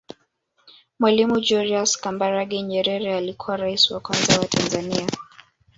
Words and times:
Mwalimu 0.99 1.39
Julius 1.41 1.97
Kambarage 1.97 2.61
Nyerere 2.61 3.15
alikuwa 3.17 3.57
raisi 3.57 3.93
wa 3.93 3.99
kwanza 3.99 4.39
wa 4.39 4.45
Tanzania 4.45 5.07